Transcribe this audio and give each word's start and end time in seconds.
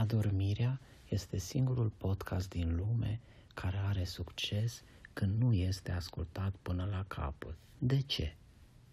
Adormirea 0.00 0.80
este 1.08 1.38
singurul 1.38 1.92
podcast 1.96 2.48
din 2.48 2.76
lume 2.76 3.20
care 3.54 3.76
are 3.76 4.04
succes 4.04 4.82
când 5.12 5.42
nu 5.42 5.52
este 5.52 5.90
ascultat 5.92 6.54
până 6.62 6.88
la 6.90 7.04
capăt. 7.08 7.56
De 7.78 8.00
ce? 8.00 8.36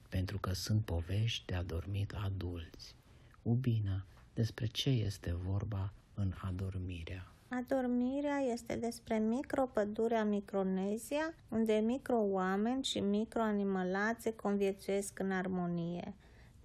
Pentru 0.09 0.37
că 0.39 0.53
sunt 0.53 0.85
povești 0.85 1.45
de 1.45 1.53
adormit 1.53 2.13
adulți. 2.13 2.95
Ubina, 3.41 4.05
despre 4.33 4.65
ce 4.65 4.89
este 4.89 5.33
vorba 5.33 5.93
în 6.13 6.33
adormirea? 6.43 7.31
Adormirea 7.49 8.37
este 8.37 8.75
despre 8.75 9.17
micropădurea 9.17 10.23
Micronezia, 10.23 11.33
unde 11.49 11.73
micro-oameni 11.73 12.83
și 12.83 12.99
microanimălațe 12.99 14.33
conviețuiesc 14.33 15.19
în 15.19 15.31
armonie. 15.31 16.13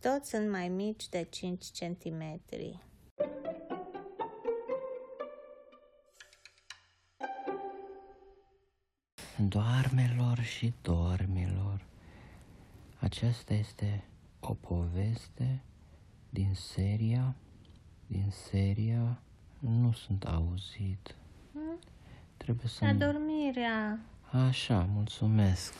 Toți 0.00 0.28
sunt 0.28 0.50
mai 0.50 0.68
mici 0.68 1.08
de 1.08 1.26
5 1.30 1.64
cm. 1.78 2.40
Doarmelor 9.38 10.38
și 10.38 10.72
dormilor, 10.82 11.84
aceasta 12.98 13.54
este 13.54 14.04
o 14.40 14.54
poveste 14.54 15.62
din 16.30 16.54
seria, 16.54 17.34
din 18.06 18.30
seria 18.30 19.20
nu 19.58 19.92
sunt 19.92 20.24
auzit. 20.24 21.14
Hmm? 21.52 21.78
Trebuie 22.36 22.68
să... 22.68 22.84
Adormirea. 22.84 23.98
Așa, 24.30 24.88
mulțumesc. 24.94 25.74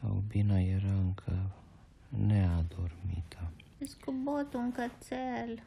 Albina 0.00 0.58
era 0.58 0.92
încă 0.92 1.50
neadormită. 2.08 3.50
Îți 3.78 3.98
cu 3.98 4.14
botul 4.22 4.60
un 4.60 4.72
cățel. 4.72 5.62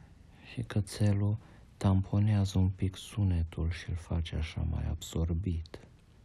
Și 0.52 0.62
cățelul 0.62 1.36
tamponează 1.76 2.58
un 2.58 2.68
pic 2.68 2.96
sunetul 2.96 3.70
și 3.70 3.90
îl 3.90 3.96
face 3.96 4.36
așa 4.36 4.66
mai 4.70 4.86
absorbit 4.88 5.78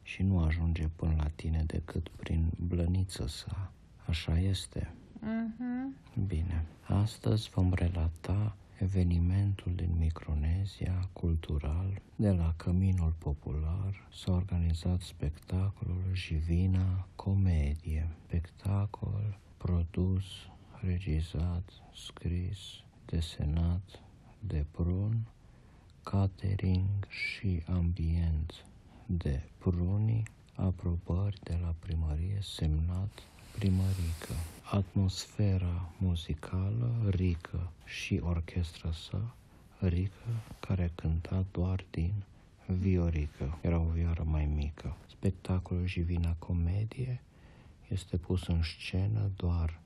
și 0.06 0.23
nu 0.23 0.39
ajunge 0.39 0.88
până 0.95 1.14
la 1.17 1.28
tine 1.28 1.64
decât 1.67 2.09
prin 2.09 2.52
blăniță 2.67 3.28
sa. 3.28 3.72
Așa 4.06 4.39
este. 4.39 4.94
Uh-huh. 5.17 6.25
Bine. 6.28 6.66
Astăzi 6.81 7.50
vom 7.50 7.73
relata 7.73 8.56
evenimentul 8.80 9.72
din 9.76 9.95
Micronezia 9.98 11.09
cultural, 11.14 12.02
de 12.16 12.31
la 12.31 12.53
Căminul 12.58 13.14
Popular, 13.17 14.08
s-a 14.14 14.31
organizat 14.31 15.02
spectacolul 15.02 16.03
Jivina 16.14 17.08
Comedie, 17.16 18.09
spectacol 18.26 19.39
produs, 19.58 20.23
regizat, 20.81 21.70
scris, 21.94 22.58
desenat 23.06 24.02
de 24.39 24.66
Prun, 24.72 25.28
catering 26.03 27.08
și 27.09 27.64
ambient 27.67 28.66
de 29.06 29.42
Pruni, 29.58 30.23
aprobări 30.56 31.39
de 31.44 31.58
la 31.61 31.75
primărie 31.80 32.39
semnat 32.42 33.23
primărică. 33.58 34.34
Atmosfera 34.72 35.89
muzicală 35.98 36.92
rică 37.09 37.72
și 37.86 38.20
orchestra 38.23 38.92
sa 38.92 39.36
rică 39.80 40.30
care 40.59 40.92
cânta 40.95 41.45
doar 41.52 41.86
din 41.92 42.14
viorică. 42.66 43.58
Era 43.61 43.80
o 43.80 43.89
vioară 43.94 44.23
mai 44.23 44.45
mică. 44.45 44.95
Spectacolul 45.09 45.86
Jivina 45.86 46.36
Comedie 46.39 47.22
este 47.88 48.17
pus 48.17 48.48
în 48.48 48.61
scenă 48.64 49.31
doar 49.36 49.80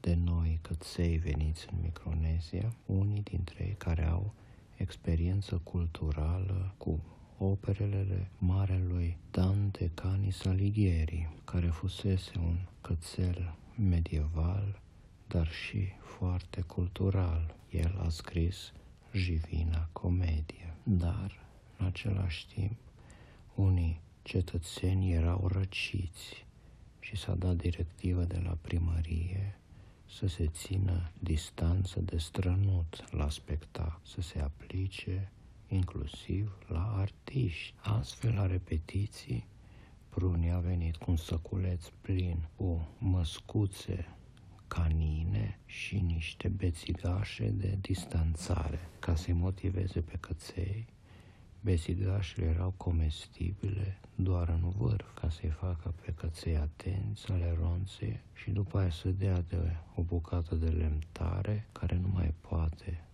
de 0.00 0.14
noi 0.14 0.58
căței 0.62 1.16
veniți 1.16 1.66
în 1.72 1.78
Micronezia, 1.82 2.72
unii 2.86 3.22
dintre 3.22 3.64
ei 3.64 3.74
care 3.78 4.04
au 4.04 4.32
experiență 4.76 5.60
culturală 5.62 6.74
cu 6.76 7.00
operele 7.38 8.30
marelui 8.38 9.16
Dante 9.30 9.90
Canis 9.94 10.44
Alighieri, 10.44 11.30
care 11.44 11.66
fusese 11.66 12.32
un 12.38 12.58
cățel 12.80 13.54
medieval, 13.88 14.80
dar 15.28 15.48
și 15.48 15.88
foarte 16.00 16.60
cultural. 16.60 17.54
El 17.70 18.00
a 18.04 18.08
scris 18.08 18.72
Jivina 19.12 19.88
Comedie, 19.92 20.74
dar, 20.82 21.46
în 21.78 21.86
același 21.86 22.46
timp, 22.46 22.76
unii 23.54 24.00
cetățeni 24.22 25.12
erau 25.12 25.48
răciți 25.52 26.46
și 27.00 27.16
s-a 27.16 27.34
dat 27.34 27.56
directivă 27.56 28.24
de 28.24 28.40
la 28.44 28.58
primărie 28.60 29.58
să 30.06 30.26
se 30.26 30.46
țină 30.46 31.10
distanță 31.18 32.00
de 32.00 32.18
strănut 32.18 33.04
la 33.10 33.30
spectacol, 33.30 34.00
să 34.02 34.20
se 34.20 34.40
aplice 34.40 35.32
inclusiv 35.74 36.58
la 36.68 36.94
artiști. 36.96 37.74
Astfel, 37.82 38.34
la 38.34 38.46
repetiții, 38.46 39.46
Pruni 40.14 40.52
a 40.52 40.58
venit 40.58 40.96
cu 40.96 41.10
un 41.10 41.16
săculeț 41.16 41.88
plin 42.00 42.48
cu 42.56 42.88
măscuțe 42.98 44.16
canine 44.68 45.58
și 45.66 46.00
niște 46.00 46.48
bețigașe 46.48 47.48
de 47.48 47.78
distanțare 47.80 48.78
ca 48.98 49.14
să-i 49.14 49.32
motiveze 49.32 50.00
pe 50.00 50.16
căței. 50.20 50.86
Bețigașele 51.60 52.46
erau 52.46 52.74
comestibile 52.76 54.00
doar 54.14 54.48
în 54.48 54.70
vârf 54.70 55.14
ca 55.14 55.28
să-i 55.28 55.48
facă 55.48 55.94
pe 56.04 56.12
căței 56.12 56.56
atenți 56.56 57.30
ale 57.32 57.56
ronței 57.60 58.20
și 58.32 58.50
după 58.50 58.78
aia 58.78 58.90
să 58.90 59.08
dea 59.08 59.40
de 59.40 59.76
o 59.94 60.02
bucată 60.02 60.54
de 60.54 60.68
lemn 60.68 61.02
tare 61.12 61.68
care 61.72 61.96
nu 61.96 62.08
mai 62.08 62.34
poate 62.40 63.04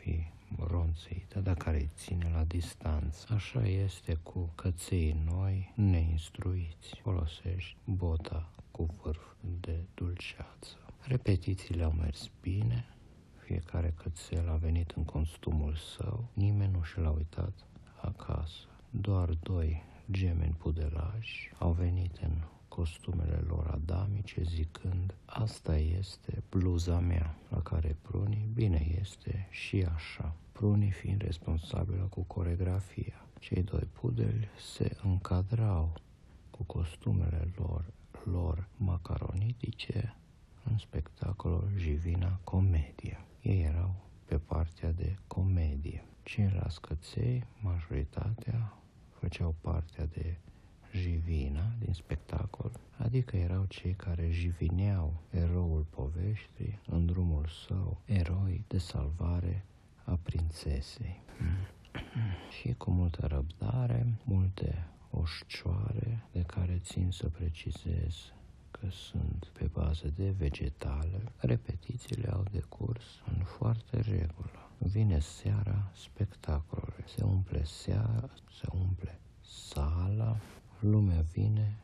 fi 0.00 0.26
ronțită, 0.58 1.40
dar 1.40 1.54
care 1.54 1.76
îi 1.76 1.90
ține 1.96 2.30
la 2.34 2.44
distanță. 2.44 3.26
Așa 3.34 3.66
este 3.66 4.14
cu 4.22 4.52
căței 4.54 5.16
noi, 5.24 5.72
neinstruiți. 5.76 6.94
Folosești 7.02 7.76
bota 7.84 8.50
cu 8.70 8.94
vârf 9.02 9.22
de 9.60 9.78
dulceață. 9.94 10.76
Repetițiile 11.00 11.82
au 11.82 11.92
mers 11.92 12.30
bine, 12.40 12.84
fiecare 13.44 13.94
cățel 14.02 14.48
a 14.48 14.54
venit 14.56 14.90
în 14.90 15.04
costumul 15.04 15.74
său, 15.74 16.28
nimeni 16.32 16.72
nu 16.72 16.82
și 16.82 16.98
l-a 16.98 17.10
uitat 17.10 17.52
acasă. 18.00 18.66
Doar 18.90 19.28
doi 19.28 19.82
gemeni 20.10 20.54
pudelași 20.58 21.52
au 21.58 21.72
venit 21.72 22.16
în 22.16 22.32
costumele 22.80 23.44
lor 23.48 23.66
adamice, 23.66 24.42
zicând, 24.42 25.14
asta 25.24 25.76
este 25.76 26.42
bluza 26.50 26.98
mea, 26.98 27.36
la 27.48 27.62
care 27.62 27.96
Pruni, 28.02 28.48
bine 28.54 28.96
este 29.00 29.46
și 29.50 29.86
așa. 29.94 30.36
Pruni 30.52 30.90
fiind 30.90 31.22
responsabilă 31.22 32.06
cu 32.10 32.22
coregrafia. 32.22 33.26
Cei 33.38 33.62
doi 33.62 33.88
pudeli 33.92 34.48
se 34.58 34.96
încadrau 35.02 35.92
cu 36.50 36.62
costumele 36.62 37.52
lor, 37.56 37.84
lor 38.24 38.68
macaronitice 38.76 40.16
în 40.64 40.78
spectacolul 40.78 41.70
Jivina 41.76 42.40
Comedie. 42.44 43.18
Ei 43.42 43.62
erau 43.62 43.94
pe 44.24 44.38
partea 44.38 44.92
de 44.92 45.16
comedie. 45.26 46.04
Ceilalți 46.22 46.80
căței, 46.80 47.44
majoritatea, 47.62 48.72
făceau 49.08 49.54
partea 49.60 50.06
de 50.06 50.36
jivina 50.92 51.72
din 51.78 51.92
spectacol, 51.92 52.70
adică 52.96 53.36
erau 53.36 53.64
cei 53.64 53.92
care 53.92 54.30
jivineau 54.30 55.20
eroul 55.30 55.86
poveștii 55.90 56.78
în 56.86 57.06
drumul 57.06 57.46
său, 57.66 58.00
eroi 58.04 58.64
de 58.68 58.78
salvare 58.78 59.64
a 60.04 60.18
prințesei. 60.22 61.22
Și 62.60 62.72
cu 62.72 62.90
multă 62.90 63.26
răbdare, 63.26 64.06
multe 64.24 64.86
oșcioare 65.10 66.26
de 66.32 66.42
care 66.42 66.78
țin 66.82 67.10
să 67.10 67.28
precizez 67.28 68.32
că 68.70 68.86
sunt 68.90 69.50
pe 69.52 69.70
bază 69.72 70.12
de 70.16 70.30
vegetale, 70.30 71.22
repetițiile 71.36 72.28
au 72.32 72.44
decurs 72.50 73.04
în 73.36 73.44
foarte 73.44 74.00
regulă. 74.00 74.70
Vine 74.78 75.18
seara 75.18 75.90
spectacolului, 75.94 77.04
se 77.06 77.24
umple 77.24 77.64
seara, 77.64 78.30
se 78.60 78.66
umple 78.72 79.18
sala, 79.40 80.36
Lumea 80.80 81.20
vine 81.32 81.76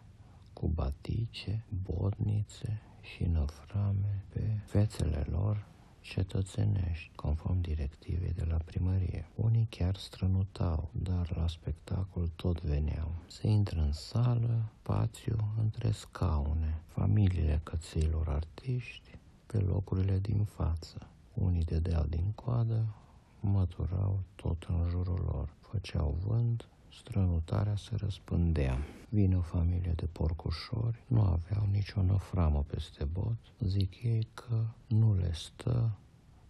cu 0.52 0.68
batice, 0.68 1.64
bodnițe 1.84 2.80
și 3.00 3.24
năframe 3.24 4.24
pe 4.28 4.40
fețele 4.64 5.26
lor 5.30 5.66
cetățenești, 6.00 7.10
conform 7.14 7.60
directivei 7.60 8.32
de 8.32 8.44
la 8.44 8.56
primărie. 8.56 9.28
Unii 9.34 9.66
chiar 9.70 9.96
strănutau, 9.96 10.90
dar 10.92 11.36
la 11.36 11.48
spectacol 11.48 12.28
tot 12.36 12.62
veneau. 12.62 13.12
Se 13.26 13.48
intră 13.48 13.80
în 13.80 13.92
sală, 13.92 14.72
spațiu 14.80 15.36
între 15.60 15.90
scaune, 15.90 16.80
familiile 16.86 17.60
cățeilor 17.62 18.28
artiști 18.28 19.18
pe 19.46 19.58
locurile 19.58 20.18
din 20.18 20.44
față. 20.44 21.08
Unii 21.34 21.64
dădeau 21.64 22.04
din 22.04 22.32
coadă, 22.34 22.94
măturau 23.40 24.20
tot 24.34 24.62
în 24.68 24.88
jurul 24.88 25.22
lor, 25.32 25.54
făceau 25.60 26.16
vânt 26.26 26.68
strănutarea 26.98 27.76
se 27.76 27.94
răspândea. 27.96 28.78
Vine 29.08 29.36
o 29.36 29.40
familie 29.40 29.92
de 29.96 30.06
porcușori, 30.12 31.02
nu 31.06 31.20
aveau 31.20 31.68
nicio 31.70 32.02
năframă 32.02 32.64
peste 32.66 33.04
bot. 33.04 33.36
Zic 33.58 34.02
ei 34.02 34.28
că 34.34 34.64
nu 34.86 35.14
le 35.14 35.32
stă, 35.32 35.90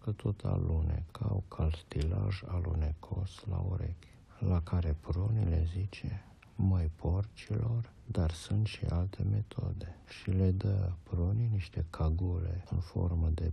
că 0.03 0.13
tot 0.13 0.41
alunecau 0.45 1.45
calstilaj 1.49 2.43
alunecos 2.47 3.45
la 3.49 3.65
urechi, 3.71 4.09
la 4.39 4.61
care 4.61 4.97
prunii 5.01 5.45
le 5.45 5.69
zice, 5.77 6.25
măi 6.55 6.91
porcilor, 6.97 7.91
dar 8.07 8.31
sunt 8.31 8.67
și 8.67 8.85
alte 8.85 9.23
metode. 9.23 9.97
Și 10.09 10.31
le 10.31 10.51
dă 10.51 10.93
pronii 11.03 11.49
niște 11.53 11.85
cagule 11.91 12.65
în 12.71 12.79
formă 12.79 13.29
de 13.29 13.53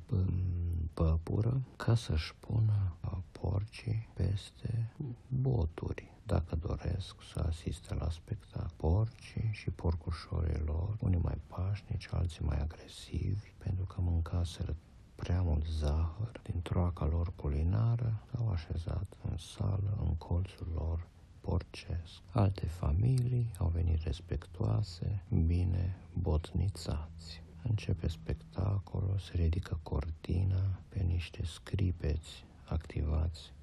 păpură 0.94 1.62
ca 1.75 1.95
să-și 1.95 2.36
pună 2.40 2.95
porcii 3.44 4.10
peste 4.13 4.94
boturi 5.28 6.12
dacă 6.25 6.56
doresc 6.56 7.16
să 7.34 7.40
asiste 7.48 7.94
la 7.94 8.10
spectacol. 8.10 8.72
Porcii 8.75 9.50
și 9.51 9.69
porcușorii 9.69 10.63
lor, 10.66 10.98
unii 11.00 11.19
mai 11.24 11.38
pașnici, 11.48 12.07
alții 12.12 12.45
mai 12.45 12.60
agresivi, 12.62 13.54
pentru 13.57 13.86
că 13.86 14.01
mâncaseră 14.01 14.75
prea 15.16 15.42
mult 15.42 15.66
zahăr 15.66 16.40
din 16.44 16.62
troaca 16.62 17.06
lor 17.06 17.34
culinară, 17.36 18.24
s-au 18.31 18.50
așezat 18.50 19.18
în 19.30 19.38
sală, 19.38 19.98
în 20.06 20.16
colțul 20.16 20.68
lor 20.74 21.07
porcesc. 21.42 22.22
Alte 22.31 22.66
familii 22.66 23.51
au 23.57 23.68
venit 23.68 24.04
respectoase, 24.04 25.24
bine 25.45 25.95
botnițați. 26.13 27.44
Începe 27.63 28.07
spectacolul, 28.07 29.18
se 29.18 29.36
ridică 29.36 29.80
cortina 29.84 30.80
pe 30.90 31.00
niște 31.00 31.45
scripeți 31.45 32.45
activați 32.73 33.53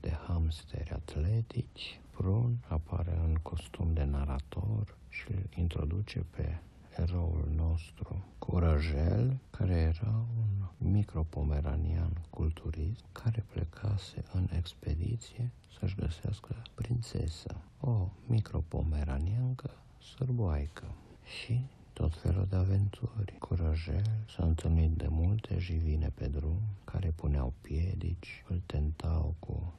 de 0.00 0.10
hamsteri 0.26 0.90
atletici. 0.90 2.00
Prun 2.10 2.58
apare 2.68 3.18
în 3.24 3.34
costum 3.42 3.92
de 3.92 4.04
narator 4.04 4.96
și 5.08 5.32
îl 5.32 5.42
introduce 5.56 6.24
pe 6.30 6.58
eroul 6.96 7.48
nostru, 7.54 8.24
Curajel, 8.38 9.38
care 9.50 9.74
era 9.74 10.24
un 10.38 10.90
micropomeranian 10.90 12.12
culturist 12.30 13.04
care 13.12 13.44
plecase 13.52 14.24
în 14.32 14.48
expediție 14.56 15.50
să-și 15.78 15.94
găsească 15.94 16.62
prințesa, 16.74 17.60
o 17.80 18.08
micropomeraniancă 18.26 19.70
sărboaică. 20.16 20.94
Și 21.40 21.66
tot 22.00 22.16
felul 22.16 22.46
de 22.48 22.56
aventuri. 22.56 23.38
Curajel 23.38 24.24
s-a 24.36 24.44
întâlnit 24.44 24.90
de 24.90 25.06
multe 25.08 25.58
jivine 25.58 26.12
pe 26.14 26.26
drum 26.28 26.60
care 26.84 27.12
puneau 27.16 27.52
piedici, 27.60 28.44
îl 28.48 28.62
tentau 28.66 29.34
cu 29.38 29.74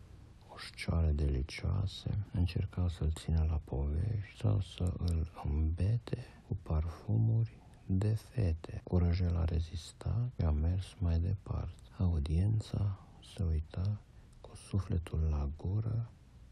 șcioare 0.58 1.12
delicioase, 1.12 2.26
încercau 2.34 2.88
să-l 2.88 3.12
țină 3.12 3.46
la 3.50 3.62
povești 3.64 4.38
sau 4.42 4.62
să 4.62 4.94
îl 4.98 5.32
îmbete 5.44 6.26
cu 6.48 6.58
parfumuri 6.64 7.58
de 7.86 8.14
fete. 8.14 8.82
Curajel 8.84 9.38
a 9.38 9.46
rezistat 9.46 10.32
și 10.40 10.46
a 10.46 10.52
mers 10.52 10.96
mai 11.00 11.20
departe. 11.20 11.82
Audiența 11.98 13.00
se 13.36 13.44
uita 13.44 14.02
cu 14.42 14.56
sufletul 14.56 15.28
la 15.30 15.50
gură, 15.58 16.10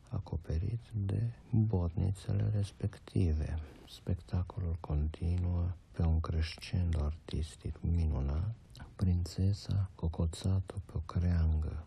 acoperit 0.09 0.81
de 1.05 1.21
botnițele 1.51 2.51
respective. 2.55 3.59
Spectacolul 3.87 4.75
continuă 4.79 5.71
pe 5.91 6.01
un 6.01 6.19
crescendo 6.19 7.03
artistic 7.03 7.75
minunat. 7.81 8.55
Prințesa, 8.95 9.89
cocoțată 9.95 10.81
pe 10.85 10.91
o 10.95 10.99
creangă 10.99 11.85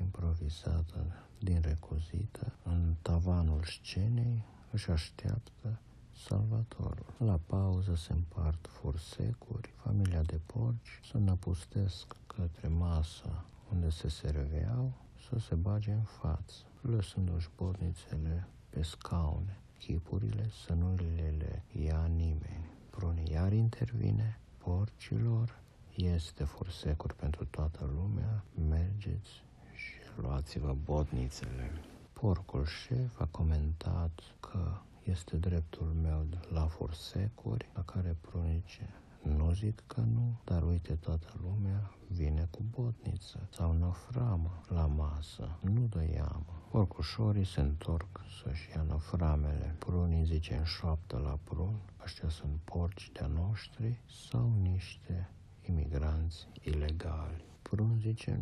improvizată 0.00 1.06
din 1.38 1.60
recuzită, 1.60 2.52
în 2.62 2.94
tavanul 3.02 3.62
scenei, 3.64 4.44
își 4.70 4.90
așteaptă 4.90 5.78
salvatorul. 6.26 7.14
La 7.18 7.40
pauză 7.46 7.94
se 7.94 8.12
împart 8.12 8.66
fursecuri, 8.70 9.72
familia 9.76 10.22
de 10.22 10.40
porci 10.46 11.00
se 11.10 11.18
năpustesc 11.18 12.16
către 12.26 12.68
masa 12.68 13.44
unde 13.72 13.90
se 13.90 14.08
serveau 14.08 15.01
să 15.28 15.38
se 15.38 15.54
bage 15.54 15.90
în 15.90 16.02
față, 16.02 16.64
lăsându-și 16.80 17.48
bornițele 17.56 18.46
pe 18.70 18.82
scaune, 18.82 19.60
chipurile 19.78 20.48
să 20.66 20.72
nu 20.72 20.94
le 20.94 21.62
ia 21.72 22.04
nimeni. 22.06 22.70
Prunii 22.90 23.30
iar 23.32 23.52
intervine, 23.52 24.38
porcilor, 24.58 25.60
este 25.94 26.44
fursecuri 26.44 27.14
pentru 27.14 27.44
toată 27.44 27.90
lumea, 27.94 28.44
mergeți 28.68 29.44
și 29.74 30.20
luați-vă 30.20 30.76
botnițele. 30.84 31.70
Porcul 32.12 32.64
șef 32.64 33.20
a 33.20 33.26
comentat 33.30 34.22
că 34.40 34.76
este 35.02 35.36
dreptul 35.36 35.86
meu 36.02 36.26
la 36.52 36.66
forsecuri, 36.66 37.70
la 37.74 37.82
care 37.82 38.16
prunice 38.20 39.01
nu 39.22 39.52
zic 39.52 39.82
că 39.86 40.00
nu, 40.00 40.40
dar 40.44 40.62
uite 40.62 40.94
toată 40.94 41.32
lumea 41.42 41.90
vine 42.06 42.48
cu 42.50 42.62
botniță 42.70 43.48
sau 43.50 43.72
năframă 43.72 44.62
la 44.68 44.86
masă. 44.86 45.58
Nu 45.60 45.86
dă 45.86 46.04
iamă. 46.14 46.62
Porcușorii 46.70 47.44
se 47.44 47.60
întorc 47.60 48.20
să-și 48.42 48.70
ia 48.74 48.82
năframele. 48.82 49.74
Prunii 49.78 50.24
zice 50.24 50.54
în 50.54 50.64
șoaptă 50.64 51.18
la 51.18 51.38
prun, 51.44 51.80
ăștia 52.02 52.28
sunt 52.28 52.58
porci 52.64 53.10
de-a 53.12 53.26
noștri 53.26 54.00
sau 54.28 54.52
niște 54.60 55.30
imigranți 55.62 56.48
ilegali. 56.62 57.44
Prun 57.62 57.98
zice, 58.00 58.40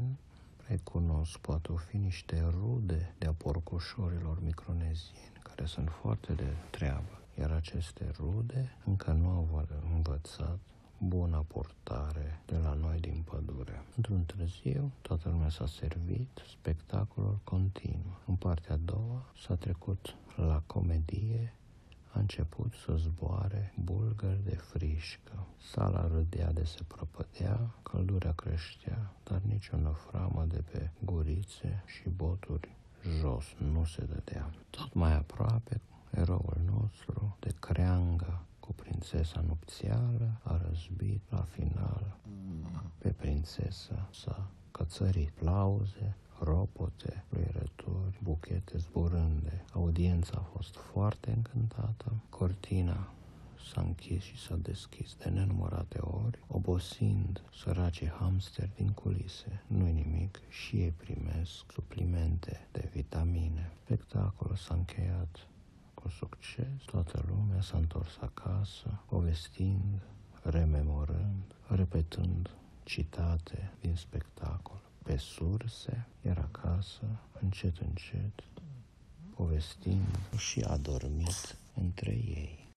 recunosc, 0.67 1.39
poate 1.39 1.73
o 1.73 1.77
fi 1.77 1.97
niște 1.97 2.47
rude 2.51 3.15
de-a 3.19 3.33
porcușorilor 3.33 4.43
micronezieni, 4.43 5.41
care 5.43 5.65
sunt 5.65 5.89
foarte 5.89 6.33
de 6.33 6.55
treabă. 6.71 7.20
Iar 7.39 7.51
aceste 7.51 8.11
rude 8.19 8.77
încă 8.85 9.13
nu 9.13 9.29
au 9.29 9.67
învățat 9.95 10.59
bună 10.99 11.45
portare 11.49 12.41
de 12.47 12.57
la 12.57 12.73
noi 12.73 13.01
din 13.01 13.23
pădure. 13.25 13.83
Într-un 13.97 14.25
târziu, 14.25 14.93
toată 15.03 15.29
lumea 15.29 15.49
s-a 15.49 15.67
servit, 15.67 16.29
spectacolul 16.51 17.39
continuă. 17.45 18.19
În 18.27 18.35
partea 18.35 18.75
a 18.75 18.79
doua 18.85 19.33
s-a 19.47 19.55
trecut 19.55 20.17
la 20.37 20.63
comedie, 20.67 21.55
a 22.13 22.19
început 22.19 22.73
să 22.85 22.95
zboare 22.97 23.75
bulgări 23.85 24.45
de 24.45 24.55
frișcă. 24.55 25.47
Sala 25.73 26.07
râdea 26.07 26.53
de 26.53 26.65
se 26.65 26.83
propădea, 26.87 27.75
căldura 27.83 28.33
creștea, 28.33 29.13
dar 29.25 29.41
nicio 29.41 29.77
năframă 29.77 30.45
de 30.49 30.63
pe 30.73 30.91
gurițe 31.05 31.83
și 31.87 32.09
boturi 32.09 32.77
jos 33.19 33.45
nu 33.73 33.85
se 33.85 34.05
dădea. 34.05 34.51
Tot 34.71 34.95
mai 34.95 35.15
aproape, 35.17 35.81
eroul 36.11 36.61
nostru 36.65 37.37
de 37.41 37.55
creangă 37.59 38.41
cu 38.61 38.73
prințesa 38.73 39.41
nupțială 39.47 40.41
a 40.43 40.61
răzbit 40.69 41.21
la 41.29 41.43
final 41.51 42.17
pe 42.99 43.09
prințesa 43.09 44.09
sa 44.13 44.51
cățărit 44.71 45.31
plauze, 45.31 46.17
ropote, 46.39 47.25
fluierături, 47.29 48.19
buchete 48.23 48.79
zburânde. 48.79 49.65
Audiența 49.73 50.33
a 50.37 50.51
fost 50.57 50.77
foarte 50.77 51.31
încântată. 51.31 52.13
Cortina 52.29 53.09
s-a 53.73 53.81
închis 53.81 54.23
și 54.23 54.39
s-a 54.39 54.57
deschis 54.57 55.17
de 55.17 55.29
nenumărate 55.29 55.99
ori, 55.99 56.39
obosind 56.47 57.43
săracii 57.53 58.09
hamster 58.09 58.71
din 58.75 58.89
culise. 58.89 59.63
Nu-i 59.67 59.93
nimic 59.93 60.41
și 60.49 60.77
ei 60.77 60.91
primesc 60.91 61.73
suplimente 61.73 62.69
de 62.73 62.89
vitamine. 62.93 63.73
Spectacolul 63.85 64.57
s-a 64.57 64.75
încheiat 64.75 65.49
cu 66.03 66.09
succes, 66.09 66.83
toată 66.87 67.25
lumea 67.29 67.61
s-a 67.61 67.77
întors 67.77 68.19
acasă, 68.21 69.01
povestind, 69.09 70.01
rememorând, 70.43 71.55
repetând 71.69 72.51
citate 72.85 73.73
din 73.81 73.95
spectacol 73.97 74.81
pe 75.03 75.17
surse, 75.17 76.07
iar 76.27 76.39
acasă, 76.39 77.05
încet, 77.41 77.79
încet, 77.79 78.43
povestind 79.35 80.19
și 80.37 80.61
a 80.61 80.77
dormit 80.77 81.57
între 81.75 82.11
ei. 82.11 82.70